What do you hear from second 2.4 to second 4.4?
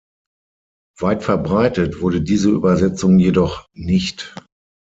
Übersetzung jedoch nicht.